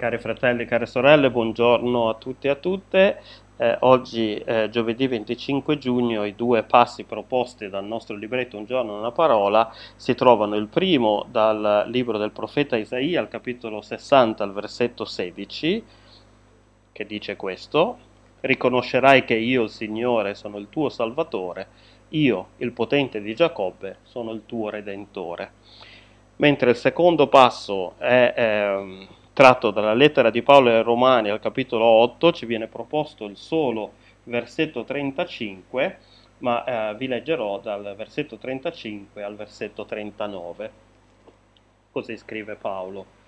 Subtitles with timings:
[0.00, 3.20] Cari fratelli, care sorelle, buongiorno a tutti e a tutte.
[3.58, 8.98] Eh, oggi, eh, giovedì 25 giugno, i due passi proposti dal nostro libretto Un giorno,
[8.98, 14.54] una parola si trovano il primo dal libro del profeta Isaia, al capitolo 60, al
[14.54, 15.84] versetto 16,
[16.92, 17.98] che dice questo:
[18.40, 21.66] Riconoscerai che io, il Signore, sono il tuo Salvatore,
[22.08, 25.52] io, il potente di Giacobbe, sono il tuo Redentore.
[26.36, 28.32] Mentre il secondo passo è.
[28.34, 33.36] Eh, tratto dalla lettera di Paolo ai Romani al capitolo 8 ci viene proposto il
[33.36, 33.92] solo
[34.24, 35.98] versetto 35,
[36.38, 40.70] ma eh, vi leggerò dal versetto 35 al versetto 39.
[41.90, 43.18] Così scrive Paolo.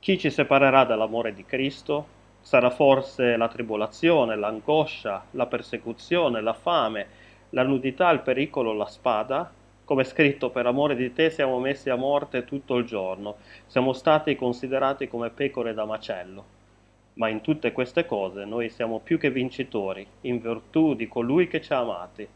[0.00, 2.16] Chi ci separerà dall'amore di Cristo?
[2.40, 7.06] Sarà forse la tribolazione, l'angoscia, la persecuzione, la fame,
[7.50, 9.52] la nudità, il pericolo, la spada?
[9.88, 14.36] Come scritto, per amore di te siamo messi a morte tutto il giorno, siamo stati
[14.36, 16.44] considerati come pecore da macello.
[17.14, 21.62] Ma in tutte queste cose noi siamo più che vincitori, in virtù di colui che
[21.62, 22.28] ci ha amati.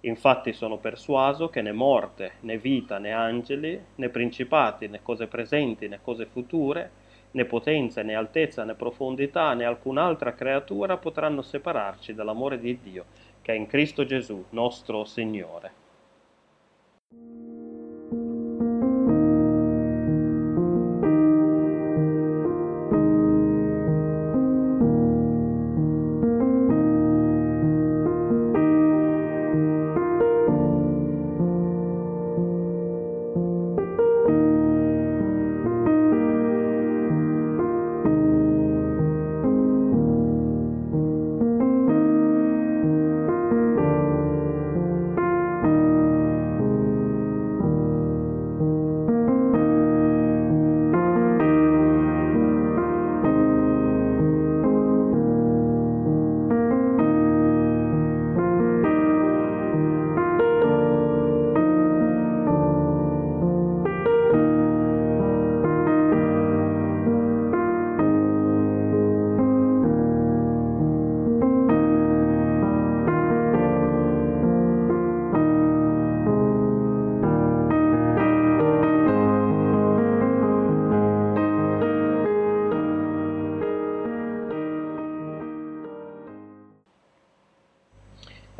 [0.00, 5.88] Infatti sono persuaso che né morte, né vita, né angeli, né principati, né cose presenti,
[5.88, 6.90] né cose future,
[7.30, 13.06] né potenza, né altezza, né profondità, né alcun'altra creatura potranno separarci dall'amore di Dio,
[13.40, 15.88] che è in Cristo Gesù, nostro Signore.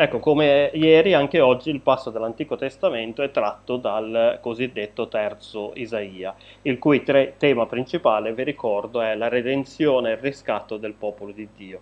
[0.03, 6.34] Ecco, come ieri, anche oggi il passo dell'Antico Testamento è tratto dal cosiddetto terzo Isaia,
[6.62, 11.33] il cui tre, tema principale, vi ricordo, è la redenzione e il riscatto del popolo
[11.33, 11.81] di Dio.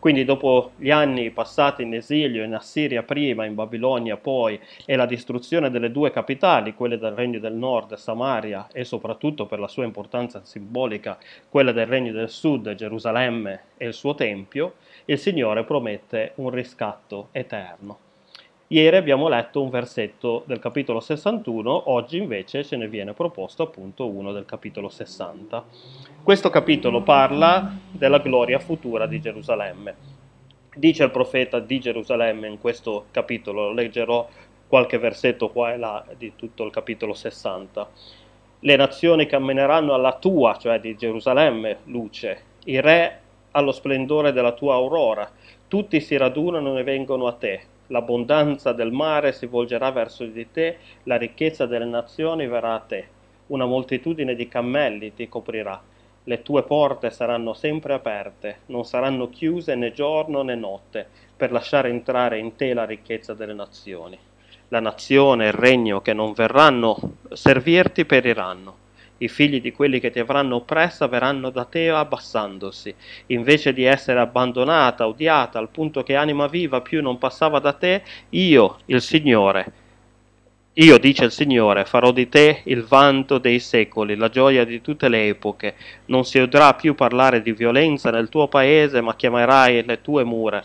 [0.00, 5.06] Quindi dopo gli anni passati in esilio in Assiria prima, in Babilonia poi, e la
[5.06, 9.84] distruzione delle due capitali, quelle del Regno del Nord, Samaria, e soprattutto per la sua
[9.84, 14.74] importanza simbolica, quella del Regno del Sud, Gerusalemme e il suo Tempio,
[15.06, 17.98] il Signore promette un riscatto eterno.
[18.72, 24.06] Ieri abbiamo letto un versetto del capitolo 61, oggi invece ce ne viene proposto appunto
[24.06, 25.64] uno del capitolo 60.
[26.22, 29.94] Questo capitolo parla della gloria futura di Gerusalemme.
[30.72, 34.28] Dice il profeta di Gerusalemme in questo capitolo, leggerò
[34.68, 37.88] qualche versetto qua e là di tutto il capitolo 60.
[38.60, 43.19] Le nazioni cammineranno alla tua, cioè di Gerusalemme, luce, i re
[43.52, 45.30] allo splendore della tua aurora,
[45.68, 50.78] tutti si radunano e vengono a te, l'abbondanza del mare si volgerà verso di te,
[51.04, 53.08] la ricchezza delle nazioni verrà a te,
[53.48, 55.80] una moltitudine di cammelli ti coprirà,
[56.24, 61.88] le tue porte saranno sempre aperte, non saranno chiuse né giorno né notte, per lasciare
[61.88, 64.18] entrare in te la ricchezza delle nazioni.
[64.68, 68.79] La nazione e il regno che non verranno servirti periranno
[69.22, 72.94] i figli di quelli che ti avranno oppressa verranno da te abbassandosi,
[73.26, 78.02] invece di essere abbandonata, odiata, al punto che anima viva più non passava da te,
[78.30, 79.72] io, il Signore,
[80.74, 85.08] io, dice il Signore, farò di te il vanto dei secoli, la gioia di tutte
[85.08, 85.74] le epoche.
[86.06, 90.64] Non si udrà più parlare di violenza nel tuo paese, ma chiamerai le tue mura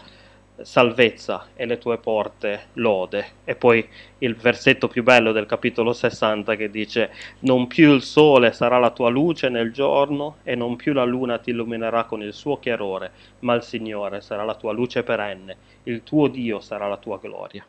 [0.62, 3.25] salvezza e le tue porte lode.
[3.44, 3.88] E poi
[4.19, 8.92] il versetto più bello del capitolo 60 che dice non più il sole sarà la
[8.92, 13.12] tua luce nel giorno e non più la luna ti illuminerà con il suo chiarore,
[13.40, 17.66] ma il Signore sarà la tua luce perenne, il tuo Dio sarà la tua gloria.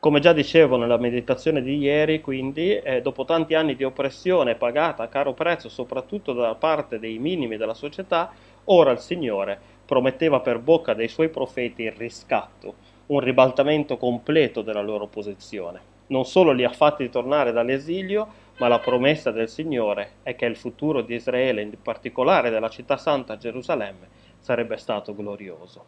[0.00, 5.02] Come già dicevo nella meditazione di ieri, quindi, eh, dopo tanti anni di oppressione pagata
[5.02, 8.32] a caro prezzo, soprattutto da parte dei minimi della società,
[8.64, 12.74] ora il Signore prometteva per bocca dei suoi profeti il riscatto,
[13.06, 15.80] un ribaltamento completo della loro posizione.
[16.06, 18.28] Non solo li ha fatti tornare dall'esilio,
[18.58, 22.96] ma la promessa del Signore è che il futuro di Israele, in particolare della città
[22.96, 24.06] santa Gerusalemme,
[24.38, 25.84] sarebbe stato glorioso.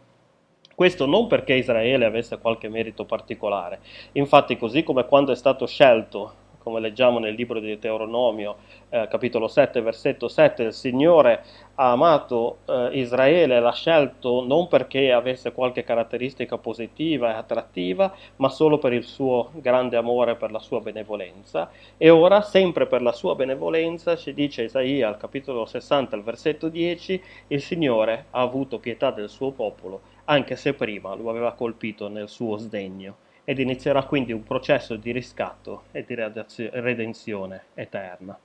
[0.74, 3.78] Questo non perché Israele avesse qualche merito particolare,
[4.14, 8.56] infatti così come quando è stato scelto come leggiamo nel libro di Deuteronomio,
[8.88, 11.42] eh, capitolo 7, versetto 7, il Signore
[11.74, 18.48] ha amato eh, Israele, l'ha scelto non perché avesse qualche caratteristica positiva e attrattiva, ma
[18.48, 21.70] solo per il suo grande amore, per la sua benevolenza.
[21.96, 26.68] E ora, sempre per la sua benevolenza, ci dice Isaia al capitolo 60, al versetto
[26.68, 32.08] 10, il Signore ha avuto pietà del suo popolo, anche se prima lo aveva colpito
[32.08, 38.38] nel suo sdegno ed inizierà quindi un processo di riscatto e di redenzione eterna.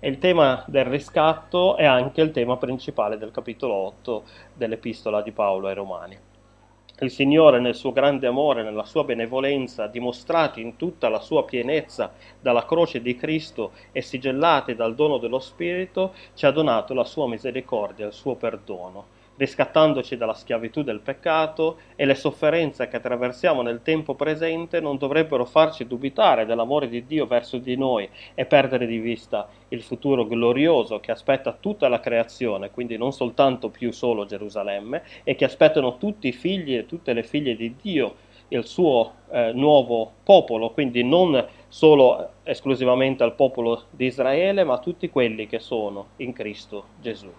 [0.00, 4.24] E il tema del riscatto è anche il tema principale del capitolo 8
[4.54, 6.18] dell'epistola di Paolo ai Romani.
[7.00, 12.12] Il Signore nel suo grande amore, nella sua benevolenza, dimostrati in tutta la sua pienezza
[12.40, 17.28] dalla croce di Cristo e sigillati dal dono dello Spirito, ci ha donato la sua
[17.28, 23.82] misericordia, il suo perdono riscattandoci dalla schiavitù del peccato e le sofferenze che attraversiamo nel
[23.82, 28.98] tempo presente non dovrebbero farci dubitare dell'amore di Dio verso di noi e perdere di
[28.98, 35.02] vista il futuro glorioso che aspetta tutta la creazione, quindi non soltanto più solo Gerusalemme,
[35.22, 39.52] e che aspettano tutti i figli e tutte le figlie di Dio, il suo eh,
[39.52, 45.58] nuovo popolo, quindi non solo esclusivamente al popolo di Israele, ma a tutti quelli che
[45.58, 47.30] sono in Cristo Gesù.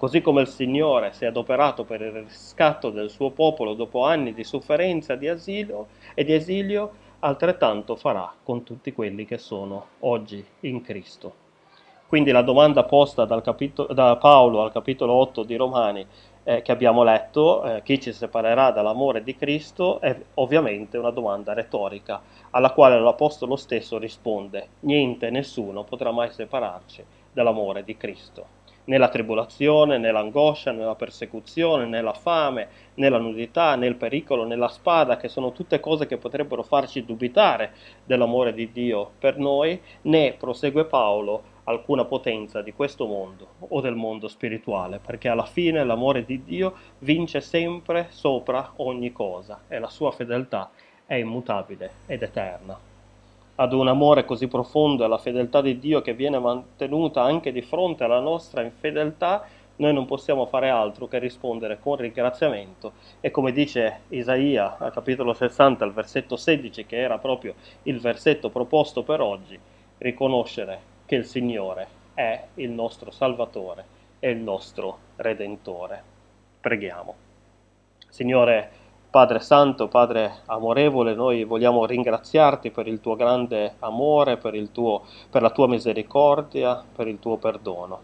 [0.00, 4.32] Così come il Signore si è adoperato per il riscatto del suo popolo dopo anni
[4.32, 10.42] di sofferenza di asilo e di esilio, altrettanto farà con tutti quelli che sono oggi
[10.60, 11.34] in Cristo.
[12.06, 16.06] Quindi la domanda posta capitolo, da Paolo al capitolo 8 di Romani
[16.44, 21.52] eh, che abbiamo letto, eh, chi ci separerà dall'amore di Cristo, è ovviamente una domanda
[21.52, 27.04] retorica, alla quale l'Apostolo stesso risponde, niente, nessuno potrà mai separarci
[27.34, 28.59] dall'amore di Cristo
[28.90, 35.52] nella tribolazione, nell'angoscia, nella persecuzione, nella fame, nella nudità, nel pericolo, nella spada, che sono
[35.52, 37.72] tutte cose che potrebbero farci dubitare
[38.04, 43.94] dell'amore di Dio per noi, né, prosegue Paolo, alcuna potenza di questo mondo o del
[43.94, 49.88] mondo spirituale, perché alla fine l'amore di Dio vince sempre sopra ogni cosa e la
[49.88, 50.68] sua fedeltà
[51.06, 52.89] è immutabile ed eterna
[53.60, 57.60] ad un amore così profondo e alla fedeltà di Dio che viene mantenuta anche di
[57.60, 59.46] fronte alla nostra infedeltà,
[59.76, 65.34] noi non possiamo fare altro che rispondere con ringraziamento e come dice Isaia al capitolo
[65.34, 69.58] 60 al versetto 16 che era proprio il versetto proposto per oggi,
[69.98, 73.84] riconoscere che il Signore è il nostro Salvatore
[74.20, 76.02] e il nostro Redentore.
[76.60, 77.14] Preghiamo.
[78.08, 78.70] Signore,
[79.10, 85.42] Padre Santo, Padre amorevole, noi vogliamo ringraziarti per il tuo grande amore, per, tuo, per,
[85.42, 87.98] la tua misericordia, per il tuo perdono.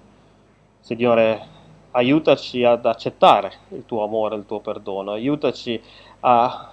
[0.81, 1.47] Signore,
[1.93, 5.81] aiutaci ad accettare il tuo amore, il tuo perdono, aiutaci
[6.21, 6.73] a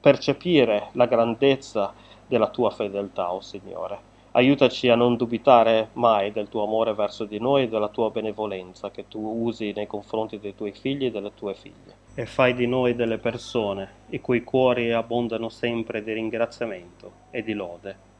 [0.00, 1.92] percepire la grandezza
[2.24, 4.11] della tua fedeltà, oh Signore.
[4.32, 8.90] Aiutaci a non dubitare mai del tuo amore verso di noi e della tua benevolenza
[8.90, 12.66] che tu usi nei confronti dei tuoi figli e delle tue figlie e fai di
[12.66, 18.10] noi delle persone i cui cuori abbondano sempre di ringraziamento e di lode.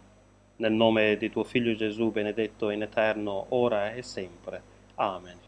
[0.57, 4.63] Nel nome di tuo Figlio Gesù benedetto in eterno, ora e sempre.
[4.95, 5.41] Amen.